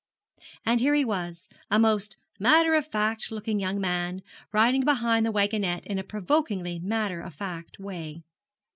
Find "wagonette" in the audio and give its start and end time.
5.31-5.85